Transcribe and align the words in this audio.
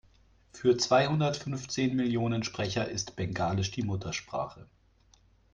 Für 0.51 0.77
zweihundertfünfzehn 0.77 1.95
Millionen 1.95 2.43
Sprecher 2.43 2.89
ist 2.89 3.15
Bengalisch 3.15 3.69
die 3.69 3.83
Muttersprache. 3.83 4.65